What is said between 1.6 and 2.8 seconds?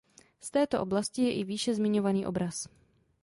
zmiňovaný obraz.